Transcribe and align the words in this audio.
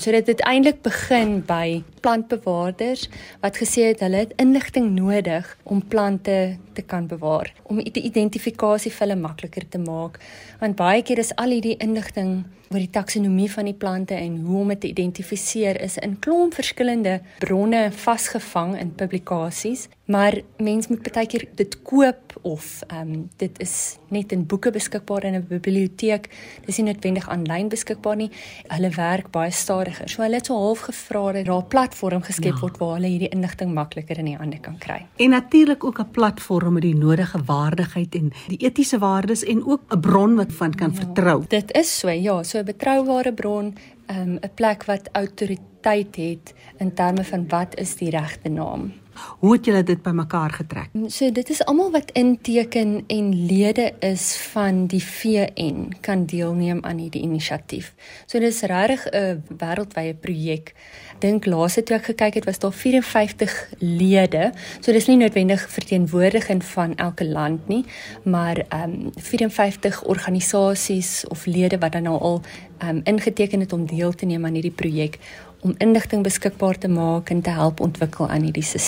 So 0.00 0.10
dit 0.16 0.26
het 0.32 0.40
eintlik 0.48 0.78
begin 0.80 1.42
by 1.44 1.82
plantbewaarders 2.00 3.02
wat 3.42 3.58
gesê 3.60 3.90
het 3.90 4.00
hulle 4.00 4.22
het 4.22 4.30
inligting 4.40 4.86
nodig 4.94 5.44
om 5.62 5.82
plante 5.92 6.56
te 6.72 6.82
kan 6.82 7.04
bewaar, 7.10 7.50
om 7.68 7.82
die 7.84 8.06
identifikasie 8.08 8.92
vir 8.94 9.04
hulle 9.04 9.18
makliker 9.20 9.66
te 9.68 9.80
maak. 9.82 10.16
Want 10.62 10.78
baie 10.80 11.02
keer 11.04 11.20
is 11.20 11.34
al 11.36 11.52
hierdie 11.52 11.76
inligting 11.84 12.46
oor 12.70 12.78
die 12.78 12.92
taksonomie 12.94 13.48
van 13.50 13.66
die 13.66 13.74
plante 13.74 14.14
en 14.14 14.36
hoe 14.46 14.60
om 14.60 14.68
dit 14.70 14.80
te 14.84 14.90
identifiseer 14.92 15.80
is 15.82 15.96
in 15.98 16.12
klomp 16.22 16.54
verskillende 16.54 17.16
bronne 17.42 17.88
vasgevang 17.90 18.76
in 18.78 18.92
publikasies, 18.94 19.88
maar 20.10 20.36
mens 20.62 20.86
moet 20.90 21.02
baie 21.02 21.26
keer 21.30 21.48
dit 21.58 21.74
koop 21.82 22.36
of 22.46 22.82
ehm 22.86 23.10
um, 23.14 23.24
dit 23.42 23.58
is 23.62 23.74
net 24.10 24.32
in 24.32 24.46
boeke 24.46 24.70
beskikbaar 24.70 25.24
in 25.24 25.34
'n 25.34 25.46
biblioteek. 25.48 26.28
Dis 26.66 26.76
nie 26.78 26.86
noodwendig 26.86 27.28
aanlyn 27.28 27.68
beskikbaar 27.68 28.16
nie. 28.16 28.30
Hulle 28.68 28.90
werk 28.90 29.30
baie 29.30 29.50
stadiger. 29.50 30.08
So 30.08 30.22
hulle 30.22 30.34
het 30.34 30.46
so 30.46 30.54
half 30.54 30.80
gevra 30.80 31.32
dat 31.32 31.44
daar 31.46 31.62
'n 31.62 31.66
platform 31.68 32.22
geskep 32.22 32.54
ja. 32.54 32.60
word 32.60 32.78
waar 32.78 32.94
hulle 32.94 33.06
hierdie 33.06 33.28
inligting 33.28 33.74
makliker 33.74 34.18
in 34.18 34.24
die 34.24 34.36
hande 34.36 34.60
kan 34.60 34.78
kry. 34.78 35.06
En 35.16 35.30
natuurlik 35.30 35.84
ook 35.84 35.98
'n 35.98 36.10
platform 36.10 36.72
met 36.72 36.82
die 36.82 36.96
nodige 36.96 37.38
waardigheid 37.44 38.14
en 38.14 38.32
die 38.48 38.58
etiese 38.58 38.98
waardes 38.98 39.44
en 39.44 39.66
ook 39.66 39.80
'n 39.88 40.00
bron 40.00 40.36
wat 40.36 40.52
van 40.52 40.74
kan 40.74 40.90
ja, 40.90 40.96
vertrou. 40.96 41.44
Dit 41.48 41.72
is 41.72 41.98
so, 41.98 42.08
ja, 42.08 42.42
so 42.42 42.59
'n 42.60 42.64
betroubare 42.64 43.32
bron, 43.32 43.74
ehm, 44.06 44.30
'n 44.30 44.38
um, 44.42 44.54
plek 44.54 44.84
wat 44.84 45.08
autoriteit 45.12 46.16
het 46.16 46.54
in 46.76 46.94
terme 46.94 47.24
van 47.24 47.48
wat 47.48 47.78
is 47.78 47.96
die 47.96 48.10
regte 48.10 48.48
naam. 48.48 48.92
Hoe 49.40 49.52
het 49.52 49.64
julle 49.64 49.82
dit 49.82 50.02
bymekaar 50.02 50.50
getrek? 50.50 50.90
So 51.08 51.30
dit 51.32 51.50
is 51.50 51.64
almal 51.64 51.90
wat 51.90 52.10
inteken 52.12 53.04
en 53.06 53.46
lede 53.46 53.92
is 54.00 54.36
van 54.52 54.86
die 54.86 55.02
VN 55.04 55.88
kan 56.00 56.26
deelneem 56.26 56.84
aan 56.84 56.98
hierdie 56.98 57.22
inisiatief. 57.22 57.94
So 58.26 58.38
dis 58.38 58.60
regtig 58.62 59.06
'n 59.12 59.42
wêreldwye 59.58 60.14
projek. 60.14 60.74
Dink 61.18 61.46
laaste 61.46 61.82
toe 61.82 61.96
ek 61.96 62.04
gekyk 62.04 62.34
het 62.34 62.44
was 62.44 62.58
daar 62.58 62.72
54 62.72 63.72
lede. 63.78 64.52
So 64.80 64.92
dis 64.92 65.06
nie 65.06 65.16
noodwendig 65.16 65.70
verteenwoordiging 65.70 66.64
van 66.64 66.96
elke 66.96 67.24
land 67.24 67.68
nie, 67.68 67.84
maar 68.24 68.64
ehm 68.68 68.90
um, 68.90 69.10
54 69.16 70.02
organisasies 70.04 71.24
of 71.28 71.46
lede 71.46 71.78
wat 71.78 71.92
dan 71.92 72.02
nou 72.02 72.18
al 72.20 72.42
um, 72.82 73.00
ingeteken 73.04 73.60
het 73.60 73.72
om 73.72 73.86
deel 73.86 74.12
te 74.14 74.26
neem 74.26 74.44
aan 74.44 74.54
hierdie 74.58 74.74
projek 74.74 75.18
om 75.60 75.74
inligting 75.78 76.22
beskikbaar 76.24 76.78
te 76.80 76.88
maak 76.88 77.30
en 77.30 77.42
te 77.44 77.52
help 77.52 77.80
ontwikkel 77.84 78.28
aan 78.28 78.46
hierdie 78.48 78.64
stelsel. 78.64 78.78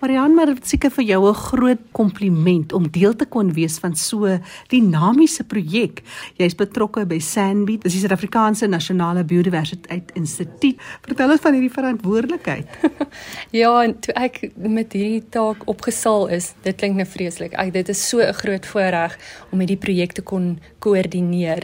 Marian, 0.00 0.34
maar 0.36 0.52
seker 0.62 0.90
vir 0.90 1.04
jou 1.04 1.28
'n 1.28 1.34
groot 1.34 1.82
kompliment 1.92 2.72
om 2.72 2.88
deel 2.90 3.16
te 3.16 3.26
kon 3.26 3.52
wees 3.52 3.78
van 3.78 3.96
so 3.96 4.38
dinamiese 4.68 5.44
projek. 5.44 6.02
Jy's 6.36 6.54
betrokke 6.54 7.06
by 7.06 7.18
Sandbeat, 7.18 7.82
dis 7.82 7.92
die 7.92 8.00
Suid-Afrikaanse 8.00 8.66
Nasionale 8.66 9.24
Biodiversiteit 9.24 10.10
Instituut. 10.14 10.76
Vertel 11.02 11.30
ons 11.30 11.40
van 11.40 11.52
hierdie 11.52 11.72
verantwoordelikheid. 11.72 12.66
ja, 13.50 13.82
en 13.82 14.00
toe 14.00 14.14
ek 14.14 14.50
met 14.56 14.92
hierdie 14.92 15.28
taak 15.28 15.68
opgesaal 15.68 16.28
is, 16.28 16.54
dit 16.62 16.76
klink 16.76 16.96
nou 16.96 17.06
vreeslik. 17.06 17.52
Ek 17.52 17.72
dit 17.72 17.88
is 17.88 18.08
so 18.08 18.20
'n 18.20 18.32
groot 18.32 18.66
voorreg 18.66 19.18
om 19.50 19.58
hierdie 19.58 19.76
projek 19.76 20.12
te 20.12 20.22
kon 20.22 20.58
koördineer. 20.78 21.62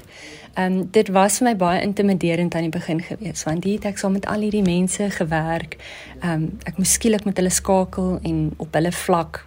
Ehm 0.55 0.73
um, 0.73 0.89
dit 0.91 1.09
was 1.09 1.39
vir 1.39 1.48
my 1.48 1.56
baie 1.56 1.83
intimiderend 1.83 2.55
aan 2.55 2.67
die 2.67 2.75
begin 2.75 3.03
gewees 3.03 3.45
want 3.47 3.65
hier 3.65 3.79
het 3.79 3.84
ek 3.93 3.98
saam 3.98 4.12
met 4.19 4.27
al 4.27 4.43
hierdie 4.43 4.65
mense 4.67 5.11
gewerk. 5.11 5.77
Ehm 6.20 6.33
um, 6.33 6.59
ek 6.65 6.79
moes 6.79 6.93
skielik 6.98 7.25
met 7.25 7.37
hulle 7.37 7.55
skakel 7.55 8.19
en 8.23 8.51
op 8.56 8.75
hulle 8.75 8.93
vlak 8.93 9.45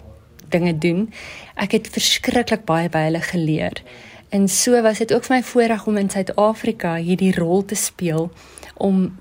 dinge 0.49 0.77
doen. 0.77 1.09
Ek 1.55 1.71
het 1.71 1.89
verskriklik 1.91 2.65
baie 2.65 2.89
by 2.89 3.07
hulle 3.09 3.21
geleer. 3.21 3.83
En 4.29 4.47
so 4.47 4.81
was 4.81 4.97
dit 4.97 5.13
ook 5.13 5.25
vir 5.27 5.35
my 5.35 5.43
voorreg 5.43 5.87
om 5.87 5.97
in 5.97 6.09
Suid-Afrika 6.09 6.95
hierdie 6.95 7.33
rol 7.35 7.65
te 7.65 7.75
speel 7.75 8.31
om 8.81 9.11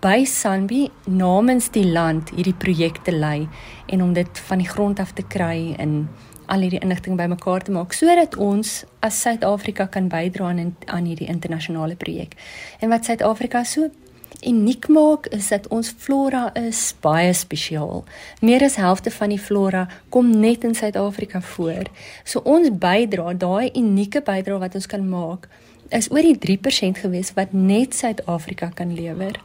by 0.00 0.24
Sanbi 0.24 0.86
namens 1.04 1.70
die 1.74 1.84
land 1.84 2.30
hierdie 2.36 2.56
projek 2.56 3.02
te 3.04 3.12
lei 3.12 3.48
en 3.92 4.02
om 4.02 4.12
dit 4.16 4.38
van 4.48 4.62
die 4.62 4.68
grond 4.68 5.00
af 5.00 5.12
te 5.12 5.24
kry 5.26 5.74
in 5.82 6.06
al 6.46 6.64
hierdie 6.64 6.80
inligting 6.82 7.16
bymekaar 7.18 7.62
te 7.66 7.74
maak 7.74 7.92
sodat 7.96 8.36
ons 8.36 8.84
as 9.00 9.20
Suid-Afrika 9.22 9.86
kan 9.86 10.08
bydra 10.08 10.50
aan 10.52 10.74
aan 10.86 11.04
hierdie 11.04 11.28
internasionale 11.28 11.96
projek. 11.96 12.36
En 12.80 12.88
wat 12.88 13.04
Suid-Afrika 13.04 13.64
so 13.64 13.90
uniek 14.46 14.88
maak 14.88 15.26
is 15.26 15.48
dat 15.48 15.68
ons 15.68 15.92
flora 15.98 16.50
is 16.54 16.94
baie 17.00 17.32
spesiaal. 17.34 18.04
Meer 18.40 18.64
as 18.66 18.76
helfte 18.76 19.10
van 19.10 19.32
die 19.32 19.40
flora 19.40 19.86
kom 20.08 20.30
net 20.40 20.64
in 20.64 20.74
Suid-Afrika 20.74 21.40
voor. 21.40 21.90
So 22.24 22.42
ons 22.44 22.70
bydra, 22.70 23.32
daai 23.34 23.70
unieke 23.74 24.22
bydra 24.22 24.58
wat 24.62 24.74
ons 24.74 24.86
kan 24.86 25.08
maak, 25.08 25.48
is 25.94 26.10
oor 26.10 26.26
die 26.26 26.38
3% 26.38 27.02
gewees 27.04 27.32
wat 27.36 27.52
net 27.52 27.94
Suid-Afrika 27.94 28.70
kan 28.74 28.94
lewer. 28.94 29.40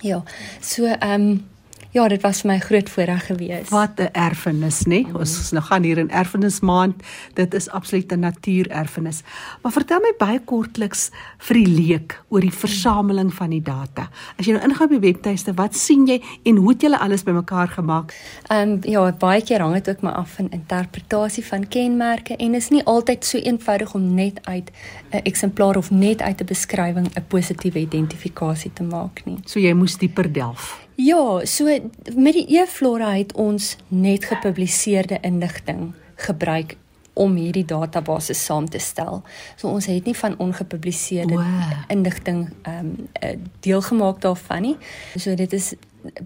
Ja. 0.00 0.22
So 0.60 0.86
ehm 0.86 1.30
um, 1.30 1.49
Ja, 1.90 2.04
dit 2.06 2.22
was 2.22 2.44
vir 2.44 2.52
my 2.52 2.58
groot 2.62 2.86
voorreg 2.86 3.24
gewees. 3.26 3.68
Wat 3.74 3.98
'n 3.98 4.12
erfenis, 4.12 4.84
nê? 4.86 5.02
Nee? 5.02 5.06
Ons 5.14 5.50
nou 5.50 5.62
gaan 5.64 5.82
hier 5.82 5.98
in 5.98 6.10
erfenismaand. 6.10 7.02
Dit 7.34 7.54
is 7.54 7.68
absoluut 7.68 8.12
'n 8.12 8.18
natuurerfenis. 8.18 9.22
Maar 9.62 9.72
vertel 9.72 10.00
my 10.00 10.14
baie 10.18 10.40
kortliks 10.44 11.10
vir 11.38 11.54
die 11.56 11.66
leek 11.66 12.22
oor 12.28 12.40
die 12.40 12.52
versameling 12.52 13.34
van 13.34 13.50
die 13.50 13.62
data. 13.62 14.08
As 14.38 14.46
jy 14.46 14.52
nou 14.52 14.64
ingaan 14.64 14.94
op 14.94 15.02
die 15.02 15.12
webtuiste, 15.12 15.54
wat 15.54 15.76
sien 15.76 16.06
jy 16.06 16.22
en 16.42 16.56
hoe 16.56 16.68
het 16.68 16.80
julle 16.80 16.98
alles 16.98 17.22
bymekaar 17.22 17.68
gemaak? 17.68 18.14
Ehm 18.48 18.70
um, 18.70 18.78
ja, 18.82 19.12
baie 19.12 19.42
keer 19.42 19.60
hang 19.60 19.74
dit 19.74 19.88
ook 19.88 20.00
maar 20.00 20.14
af 20.14 20.30
van 20.30 20.50
interpretasie 20.50 21.44
van 21.44 21.68
kenmerke 21.68 22.36
en 22.36 22.54
is 22.54 22.68
nie 22.68 22.84
altyd 22.84 23.24
so 23.24 23.38
eenvoudig 23.38 23.94
om 23.94 24.14
net 24.14 24.46
uit 24.46 24.70
'n 25.10 25.20
eksemplaar 25.22 25.76
of 25.76 25.90
net 25.90 26.22
uit 26.22 26.40
'n 26.40 26.46
beskrywing 26.46 27.08
'n 27.16 27.24
positiewe 27.28 27.78
identifikasie 27.78 28.72
te 28.72 28.82
maak 28.82 29.24
nie. 29.24 29.38
So 29.44 29.60
jy 29.60 29.72
moes 29.72 29.96
dieper 29.96 30.32
delf. 30.32 30.88
Ja, 31.00 31.44
so 31.44 31.64
met 32.14 32.32
die 32.36 32.46
e-flora 32.58 33.14
het 33.14 33.32
ons 33.32 33.76
net 33.88 34.24
gepubliseerde 34.24 35.18
inligting 35.20 35.92
gebruik 36.14 36.76
om 37.12 37.34
hierdie 37.34 37.64
database 37.64 38.34
saam 38.34 38.68
te 38.68 38.78
stel. 38.78 39.22
So 39.56 39.68
ons 39.68 39.86
het 39.86 40.04
nie 40.04 40.16
van 40.16 40.36
ongepubliseerde 40.38 41.34
wow. 41.34 41.72
inligting 41.88 42.48
ehm 42.62 42.90
um, 43.22 43.46
deel 43.60 43.82
gemaak 43.82 44.20
daarvan 44.20 44.62
nie. 44.62 44.76
So 45.16 45.34
dit 45.34 45.52
is 45.52 45.72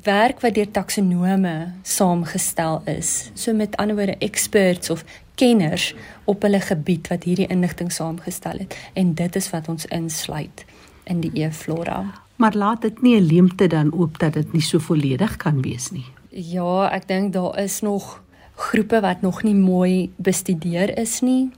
werk 0.03 0.41
wat 0.41 0.55
deur 0.55 0.71
taksonome 0.71 1.73
saamgestel 1.83 2.83
is. 2.85 3.31
So 3.35 3.55
met 3.55 3.77
ander 3.77 3.97
woorde 3.97 4.19
experts 4.19 4.91
of 4.91 5.05
kenners 5.35 5.95
op 6.25 6.43
hulle 6.43 6.61
gebied 6.61 7.09
wat 7.09 7.23
hierdie 7.23 7.47
inligting 7.47 7.93
saamgestel 7.93 8.59
het 8.59 8.77
en 8.93 9.15
dit 9.15 9.37
is 9.37 9.51
wat 9.51 9.69
ons 9.69 9.87
insluit 9.87 10.65
in 11.05 11.21
die 11.21 11.45
e-flora 11.45 12.24
maar 12.37 12.55
laat 12.57 12.83
dit 12.83 13.03
nie 13.03 13.21
'n 13.21 13.27
leemte 13.27 13.67
dan 13.67 13.93
oop 13.93 14.19
dat 14.19 14.33
dit 14.33 14.53
nie 14.53 14.63
so 14.63 14.79
volledig 14.79 15.37
kan 15.37 15.63
wees 15.63 15.91
nie. 15.91 16.07
Ja, 16.29 16.91
ek 16.91 17.09
dink 17.09 17.33
daar 17.33 17.59
is 17.59 17.81
nog 17.81 18.23
groepe 18.55 19.01
wat 19.01 19.21
nog 19.21 19.43
nie 19.43 19.55
mooi 19.55 20.13
bestudeer 20.17 20.99
is 20.99 21.21
nie 21.21 21.51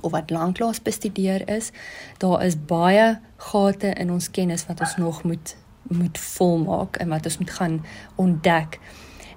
of 0.00 0.10
wat 0.10 0.30
lanklaas 0.30 0.82
bestudeer 0.82 1.48
is. 1.48 1.70
Daar 2.18 2.44
is 2.44 2.56
baie 2.66 3.18
gate 3.36 3.86
in 3.86 4.10
ons 4.10 4.30
kennis 4.30 4.66
wat 4.66 4.80
ons 4.80 4.96
nog 4.96 5.22
moet 5.22 5.56
moet 5.88 6.18
volmaak 6.18 6.96
en 6.96 7.08
wat 7.08 7.24
ons 7.24 7.38
moet 7.38 7.50
gaan 7.50 7.84
ontdek. 8.14 8.78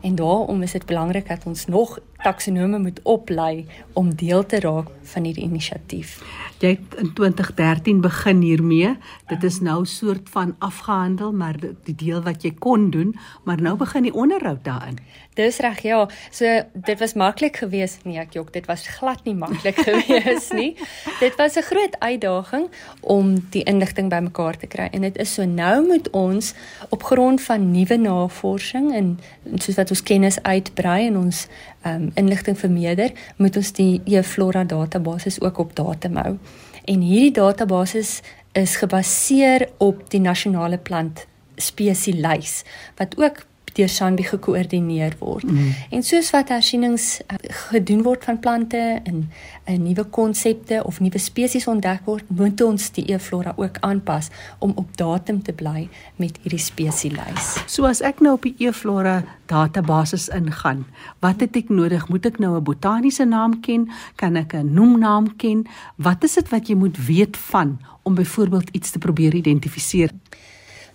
En 0.01 0.15
daarom 0.15 0.61
is 0.61 0.71
dit 0.71 0.85
belangrik 0.85 1.27
dat 1.27 1.45
ons 1.45 1.65
nog 1.65 1.99
taksonome 2.23 2.79
moet 2.79 2.99
oplei 3.03 3.65
om 3.93 4.15
deel 4.15 4.45
te 4.45 4.59
raak 4.59 4.89
van 5.13 5.25
hierdie 5.27 5.43
inisiatief. 5.43 6.19
Jy 6.61 6.75
het 6.75 6.99
in 7.01 7.13
2013 7.17 8.01
begin 8.01 8.41
hiermee. 8.45 8.93
Dit 9.31 9.43
is 9.43 9.59
nou 9.65 9.85
soort 9.85 10.29
van 10.29 10.55
afgehandel, 10.59 11.33
maar 11.33 11.57
die 11.59 11.95
deel 11.95 12.21
wat 12.21 12.45
jy 12.45 12.53
kon 12.59 12.89
doen, 12.93 13.15
maar 13.43 13.61
nou 13.61 13.75
begin 13.77 14.07
die 14.07 14.13
onderhoud 14.13 14.63
daarin. 14.63 14.99
Dis 15.39 15.61
reg, 15.63 15.79
ja. 15.87 16.09
So 16.29 16.45
dit 16.73 16.99
was 16.99 17.13
maklik 17.15 17.61
geweest 17.63 18.03
nie, 18.03 18.17
ek 18.19 18.35
jok, 18.35 18.51
dit 18.53 18.65
was 18.67 18.83
glad 18.99 19.23
nie 19.23 19.35
maklik 19.35 19.79
geweest 19.87 20.51
nie. 20.53 20.75
Dit 21.21 21.37
was 21.39 21.55
'n 21.55 21.63
groot 21.63 21.95
uitdaging 21.99 22.67
om 23.01 23.35
die 23.49 23.63
inligting 23.63 24.09
bymekaar 24.09 24.57
te 24.57 24.67
kry 24.67 24.89
en 24.91 25.01
dit 25.01 25.17
is 25.17 25.33
so 25.33 25.45
nou 25.45 25.87
moet 25.87 26.09
ons 26.09 26.53
op 26.89 27.03
grond 27.03 27.41
van 27.41 27.71
nuwe 27.71 27.97
navorsing 27.97 28.93
en 28.93 29.19
soos 29.55 29.75
wat 29.75 29.89
ons 29.89 30.03
kennis 30.03 30.41
uitbrei 30.43 31.07
en 31.07 31.17
ons 31.17 31.47
um, 31.85 32.11
inligting 32.15 32.57
vermeerder, 32.59 33.11
moet 33.37 33.55
ons 33.55 33.71
die 33.77 34.01
eFlora 34.05 34.63
database 34.63 35.41
ook 35.41 35.57
op 35.57 35.75
datum 35.75 36.17
hou. 36.21 36.37
En 36.85 37.01
hierdie 37.05 37.33
database 37.37 38.21
is 38.51 38.75
gebaseer 38.75 39.69
op 39.77 40.09
die 40.11 40.21
nasionale 40.21 40.77
plant 40.77 41.25
spesieslys 41.61 42.61
wat 42.97 43.17
ook 43.17 43.45
deur 43.73 43.89
Sanbi 43.89 44.23
gekoördineer 44.23 45.15
word. 45.19 45.43
Mm. 45.43 45.73
En 45.89 46.03
soos 46.03 46.29
wat 46.33 46.49
hersienings 46.49 47.21
uh, 47.27 47.37
gedoen 47.71 48.03
word 48.03 48.23
van 48.23 48.39
plante 48.39 49.01
en 49.03 49.15
'n 49.15 49.29
uh, 49.71 49.77
nuwe 49.77 50.03
konsepte 50.03 50.83
of 50.83 50.99
nuwe 50.99 51.17
spesies 51.17 51.67
ontdek 51.67 52.05
word, 52.05 52.23
moet 52.29 52.61
ons 52.61 52.91
die 52.91 53.13
e-flora 53.13 53.53
ook 53.55 53.77
aanpas 53.79 54.29
om 54.59 54.71
op 54.75 54.97
datum 54.97 55.41
te 55.43 55.53
bly 55.53 55.89
met 56.15 56.37
hierdie 56.41 56.59
spesieslys. 56.59 57.63
So 57.67 57.85
as 57.85 58.01
ek 58.01 58.19
nou 58.19 58.33
op 58.33 58.43
die 58.43 58.55
e-flora 58.57 59.23
database 59.45 60.31
ingaan, 60.35 60.85
wat 61.19 61.39
het 61.39 61.55
ek 61.55 61.69
nodig? 61.69 62.07
Moet 62.09 62.25
ek 62.25 62.39
nou 62.39 62.57
'n 62.57 62.63
botaniese 62.63 63.25
naam 63.25 63.59
ken? 63.61 63.89
Kan 64.15 64.35
ek 64.35 64.53
'n 64.53 64.73
noemnaam 64.73 65.35
ken? 65.35 65.67
Wat 65.95 66.23
is 66.23 66.33
dit 66.33 66.49
wat 66.49 66.67
jy 66.67 66.75
moet 66.75 66.97
weet 67.05 67.37
van 67.37 67.79
om 68.03 68.15
byvoorbeeld 68.15 68.69
iets 68.69 68.91
te 68.91 68.99
probeer 68.99 69.33
identifiseer? 69.35 70.11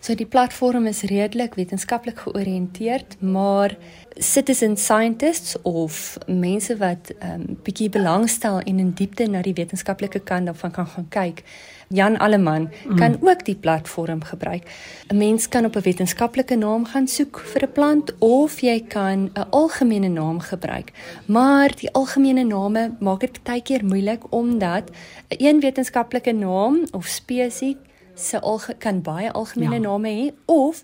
So 0.07 0.15
die 0.15 0.27
platform 0.27 0.85
is 0.87 1.01
redelik 1.11 1.57
wetenskaplik 1.59 2.21
georiënteerd, 2.23 3.17
maar 3.19 3.73
citizen 4.15 4.77
scientists 4.77 5.57
of 5.63 6.19
mense 6.27 6.77
wat 6.79 7.11
ehm 7.19 7.41
um, 7.41 7.57
bietjie 7.67 7.89
belangstel 7.91 8.61
en 8.61 8.79
in 8.79 8.93
diepte 8.95 9.27
na 9.27 9.41
die 9.43 9.55
wetenskaplike 9.57 10.21
kant 10.29 10.47
daarvan 10.47 10.71
kan 10.71 10.87
gaan 10.87 11.09
kyk. 11.09 11.43
Jan 11.89 12.19
Alleman 12.19 12.69
mm. 12.69 12.97
kan 12.97 13.17
ook 13.21 13.43
die 13.45 13.57
platform 13.57 14.23
gebruik. 14.23 14.71
'n 15.09 15.17
Mens 15.17 15.49
kan 15.49 15.65
op 15.65 15.77
'n 15.77 15.83
wetenskaplike 15.89 16.57
naam 16.57 16.85
gaan 16.85 17.09
soek 17.09 17.39
vir 17.39 17.67
'n 17.67 17.73
plant 17.73 18.15
of 18.19 18.61
jy 18.61 18.85
kan 18.89 19.31
'n 19.35 19.51
algemene 19.51 20.09
naam 20.09 20.39
gebruik. 20.41 20.93
Maar 21.27 21.75
die 21.77 21.91
algemene 21.93 22.45
name 22.45 22.95
maak 23.01 23.21
dit 23.21 23.43
baie 23.43 23.63
keer 23.63 23.85
moeilik 23.85 24.23
omdat 24.33 24.91
'n 25.29 25.45
een 25.47 25.61
wetenskaplike 25.61 26.33
naam 26.33 26.87
of 26.93 27.07
spesies 27.07 27.77
se 28.17 28.41
al 28.41 28.61
kan 28.79 29.03
baie 29.03 29.33
algemene 29.33 29.81
ja. 29.81 29.89
name 29.89 30.09
hê 30.09 30.33
of 30.47 30.83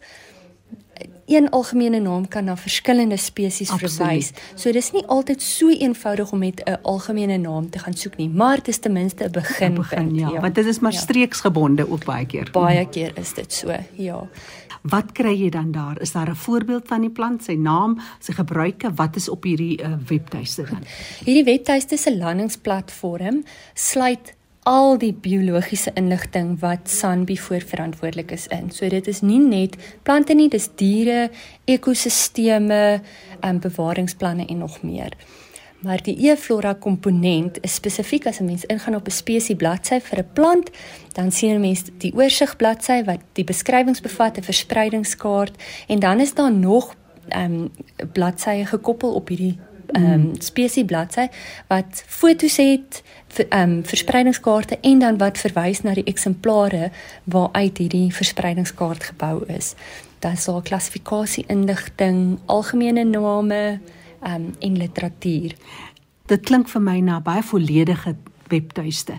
een 1.26 1.50
algemene 1.50 2.00
naam 2.00 2.28
kan 2.28 2.44
na 2.44 2.56
verskillende 2.56 3.16
spesies 3.16 3.70
verwys. 3.70 4.32
So 4.54 4.72
dis 4.72 4.90
nie 4.92 5.04
altyd 5.06 5.42
so 5.42 5.70
eenvoudig 5.70 6.32
om 6.32 6.38
met 6.38 6.62
'n 6.64 6.78
algemene 6.82 7.36
naam 7.36 7.70
te 7.70 7.78
gaan 7.78 7.94
soek 7.94 8.16
nie, 8.16 8.28
maar 8.28 8.56
dit 8.56 8.68
is 8.68 8.78
ten 8.78 8.92
minste 8.92 9.24
'n 9.24 9.30
begin. 9.30 9.74
begin 9.74 10.14
ja, 10.14 10.28
ja, 10.28 10.40
want 10.40 10.54
dit 10.54 10.66
is 10.66 10.78
maar 10.78 10.92
ja. 10.92 10.98
streeksgebonde 10.98 11.90
ook 11.90 12.04
baie 12.04 12.26
keer. 12.26 12.48
Baie 12.52 12.88
keer 12.88 13.12
is 13.18 13.34
dit 13.34 13.52
so, 13.52 13.72
ja. 13.92 14.28
Wat 14.82 15.12
kry 15.12 15.42
jy 15.42 15.48
dan 15.50 15.72
daar? 15.72 16.00
Is 16.00 16.12
daar 16.12 16.30
'n 16.30 16.36
voorbeeld 16.36 16.86
van 16.86 17.00
die 17.00 17.10
plant, 17.10 17.44
sy 17.44 17.54
naam, 17.54 18.00
sy 18.18 18.32
gebruike, 18.32 18.94
wat 18.94 19.16
is 19.16 19.28
op 19.28 19.42
hierdie 19.42 19.82
uh, 19.82 19.94
webtuiste 20.06 20.62
dan? 20.62 20.84
Hierdie 21.24 21.44
webtuiste 21.44 21.96
se 21.96 22.16
landingsplatform 22.16 23.44
sluit 23.74 24.34
al 24.62 24.98
die 24.98 25.12
biologiese 25.12 25.90
inligting 25.98 26.54
wat 26.60 26.90
Sanbi 26.90 27.36
voorverantwoordelik 27.38 28.30
is 28.30 28.46
in. 28.46 28.70
So 28.70 28.88
dit 28.88 29.06
is 29.06 29.20
nie 29.20 29.40
net 29.42 29.76
plante 30.06 30.34
nie, 30.34 30.48
dis 30.48 30.68
diere, 30.78 31.30
ekosisteme, 31.64 33.00
en 33.40 33.58
bewaringsplanne 33.60 34.46
en 34.46 34.58
nog 34.58 34.82
meer. 34.82 35.16
Maar 35.82 35.98
die 36.06 36.14
e-flora 36.30 36.76
komponent 36.78 37.58
is 37.66 37.74
spesifiek 37.74 38.26
as 38.26 38.38
'n 38.38 38.44
mens 38.44 38.64
ingaan 38.64 38.94
op 38.94 39.06
'n 39.06 39.10
spesie 39.10 39.56
bladsy 39.56 40.00
vir 40.00 40.18
'n 40.18 40.32
plant, 40.32 40.70
dan 41.12 41.32
sien 41.32 41.54
'n 41.54 41.60
mens 41.60 41.82
die 41.98 42.14
oorsig 42.14 42.56
bladsy 42.56 43.04
wat 43.04 43.20
die 43.32 43.44
beskrywings 43.44 44.00
bevat, 44.00 44.38
'n 44.38 44.42
verspreidingskaart 44.42 45.62
en 45.88 45.98
dan 45.98 46.20
is 46.20 46.34
daar 46.34 46.52
nog 46.52 46.94
ehm 47.28 47.54
um, 47.54 47.70
bladsye 48.12 48.66
gekoppel 48.66 49.14
op 49.14 49.28
hierdie 49.28 49.58
ehm 49.92 50.12
um, 50.12 50.30
spesie 50.38 50.84
bladsy 50.84 51.28
wat 51.68 52.04
fotos 52.06 52.56
het, 52.56 53.02
ehm 53.36 53.70
um, 53.70 53.84
verspreidingskaarte 53.86 54.78
en 54.80 54.98
dan 54.98 55.18
wat 55.18 55.38
verwys 55.38 55.82
na 55.82 55.94
die 55.94 56.04
eksemplare 56.04 56.90
waaruit 57.24 57.78
hierdie 57.78 58.12
verspreidingskaart 58.14 59.04
gebou 59.04 59.44
is. 59.46 59.74
Dan 60.18 60.32
is 60.32 60.44
daar 60.44 60.62
klassifikasie 60.62 61.44
inligting, 61.48 62.38
algemene 62.46 63.04
name 63.04 63.80
ehm 64.22 64.34
um, 64.34 64.54
en 64.58 64.76
literatuur. 64.76 65.54
Dit 66.26 66.44
klink 66.46 66.68
vir 66.68 66.82
my 66.82 67.00
na 67.00 67.20
baie 67.20 67.42
volledige 67.42 68.16
webtuiste. 68.52 69.18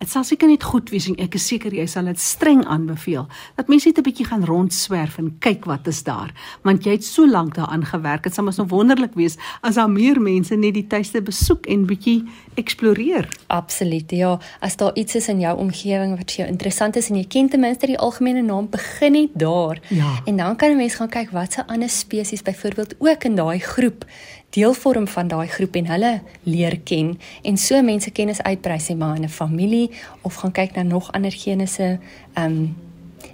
Dit 0.00 0.10
sal 0.10 0.24
seker 0.24 0.48
net 0.48 0.64
goed 0.64 0.90
wees 0.90 1.08
en 1.10 1.18
ek 1.20 1.36
is 1.38 1.46
seker 1.50 1.74
jy 1.76 1.86
sal 1.90 2.08
dit 2.10 2.20
streng 2.20 2.64
aanbeveel 2.64 3.28
dat 3.58 3.68
mense 3.68 3.88
net 3.88 3.98
'n 3.98 4.06
bietjie 4.08 4.26
gaan 4.26 4.44
rondswerf 4.44 5.18
en 5.18 5.36
kyk 5.38 5.64
wat 5.68 5.86
is 5.86 6.02
daar, 6.02 6.32
want 6.62 6.84
jy 6.84 6.96
het 6.96 7.04
so 7.04 7.26
lank 7.26 7.54
daaraan 7.54 7.84
gewerk. 7.84 8.22
Dit 8.24 8.34
sal 8.34 8.44
mos 8.44 8.56
nou 8.56 8.68
wonderlik 8.68 9.14
wees 9.14 9.36
as 9.62 9.74
daar 9.74 9.90
meer 9.90 10.20
mense 10.20 10.56
net 10.56 10.74
die 10.74 10.86
tuiste 10.86 11.22
besoek 11.22 11.66
en 11.66 11.86
bietjie 11.86 12.24
eksploreer. 12.56 13.28
Absoluut. 13.46 14.10
Ja, 14.10 14.38
as 14.60 14.76
daar 14.76 14.94
iets 14.94 15.14
is 15.14 15.28
in 15.28 15.40
jou 15.40 15.56
omgewing 15.58 16.16
wat 16.16 16.30
vir 16.30 16.44
jou 16.44 16.48
interessant 16.48 16.96
is 16.96 17.10
en 17.10 17.16
jy 17.16 17.26
ken 17.26 17.48
ten 17.48 17.60
minste 17.60 17.86
die 17.86 17.98
algemene 17.98 18.42
naam, 18.42 18.68
begin 18.70 19.12
net 19.12 19.30
daar. 19.34 19.80
Ja. 19.88 20.20
En 20.24 20.36
dan 20.36 20.56
kan 20.56 20.70
'n 20.70 20.76
mens 20.76 20.94
gaan 20.94 21.08
kyk 21.08 21.30
wat 21.30 21.52
se 21.52 21.66
ander 21.66 21.88
spesies 21.88 22.42
byvoorbeeld 22.42 22.94
ook 22.98 23.24
in 23.24 23.34
daai 23.34 23.58
groep 23.58 24.04
deel 24.50 24.74
vorm 24.74 25.08
van 25.08 25.28
daai 25.28 25.48
groep 25.48 25.76
en 25.76 25.86
hulle 25.86 26.20
leer 26.42 26.80
ken 26.84 27.18
en 27.42 27.56
so 27.56 27.82
mense 27.82 28.10
kennis 28.10 28.42
uitbrei 28.42 28.78
sê 28.78 28.96
maar 28.96 29.16
in 29.16 29.24
'n 29.24 29.28
familie 29.28 29.90
of 30.22 30.34
gaan 30.34 30.52
kyk 30.52 30.74
na 30.74 30.82
nog 30.82 31.12
ander 31.12 31.32
genese 31.32 31.98
ehm 32.34 32.46
um, 32.46 32.76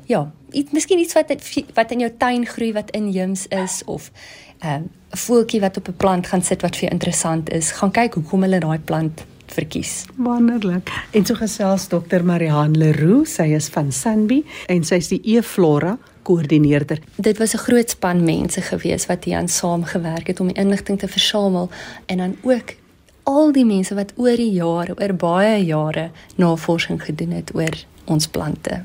ja, 0.07 0.33
iets 0.51 0.73
miskien 0.73 0.99
iets 0.99 1.15
wat 1.15 1.33
wat 1.75 1.91
in 1.91 2.05
jou 2.05 2.11
tuin 2.19 2.47
groei 2.47 2.73
wat 2.73 2.91
inheems 2.91 3.47
is 3.47 3.83
of 3.85 4.11
ehm, 4.59 4.73
'n 4.73 4.83
um, 4.83 4.91
voeltjie 5.11 5.61
wat 5.61 5.77
op 5.77 5.89
'n 5.89 5.97
plant 5.97 6.27
gaan 6.27 6.43
sit 6.43 6.63
wat 6.63 6.77
vir 6.77 6.81
jou 6.83 6.93
interessant 6.93 7.51
is, 7.51 7.71
gaan 7.71 7.91
kyk 7.91 8.15
hoekom 8.15 8.43
hulle 8.43 8.59
daai 8.59 8.79
plant 8.79 9.25
verkies. 9.47 10.05
Wonderlik. 10.15 10.91
En 11.11 11.27
so 11.27 11.35
gesels 11.35 11.89
dokter 11.89 12.25
Marihan 12.25 12.77
Leroux, 12.77 13.35
sy 13.35 13.43
is 13.43 13.69
van 13.69 13.93
Sanbi 13.93 14.45
en 14.67 14.85
sy 14.85 14.95
is 14.95 15.09
die 15.09 15.21
E-flora 15.37 15.99
koördineerder. 16.26 16.99
Dit 17.17 17.38
was 17.38 17.55
'n 17.55 17.64
groot 17.67 17.90
span 17.90 18.25
mense 18.25 18.61
gewees 18.61 19.06
wat 19.06 19.25
hier 19.25 19.37
aan 19.37 19.49
saamgewerk 19.49 20.26
het 20.26 20.40
om 20.40 20.46
die 20.46 20.62
inligting 20.62 20.99
te 20.99 21.08
versamel 21.08 21.70
en 22.06 22.17
dan 22.17 22.37
ook 22.43 22.75
al 23.23 23.52
die 23.52 23.64
mense 23.64 23.94
wat 23.94 24.12
oor 24.17 24.37
die 24.37 24.52
jare, 24.52 24.94
oor 24.99 25.14
baie 25.14 25.64
jare 25.64 26.11
navorsing 26.37 27.02
gedoen 27.02 27.31
het 27.31 27.55
oor 27.55 27.75
ons 28.05 28.26
plante. 28.26 28.84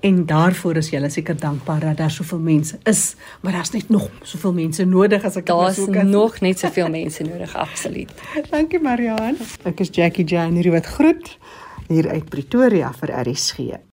En 0.00 0.26
daarvoor 0.26 0.76
is 0.76 0.90
julle 0.90 1.08
seker 1.10 1.36
dankbaar 1.38 1.80
dat 1.80 1.96
daar 1.96 2.10
soveel 2.10 2.38
mense 2.38 2.78
is, 2.82 3.14
maar 3.40 3.52
daar's 3.52 3.70
net 3.70 3.88
nog 3.88 4.10
soveel 4.22 4.52
mense 4.52 4.84
nodig 4.84 5.24
as 5.24 5.36
ek 5.36 5.46
so 5.46 5.54
kan. 5.54 5.64
Daar's 5.64 6.10
nog 6.10 6.40
net 6.40 6.58
soveel 6.58 6.90
mense 6.90 7.22
nodig, 7.22 7.54
absoluut. 7.54 8.10
Dankie 8.50 8.80
Marianne. 8.80 9.38
Ek 9.62 9.80
is 9.80 9.88
Jackie 9.92 10.24
Jane 10.24 10.60
hier 10.60 10.72
wat 10.72 10.86
groet 10.86 11.38
hier 11.88 12.08
uit 12.08 12.28
Pretoria 12.28 12.92
vir 12.98 13.14
RSG. 13.22 13.91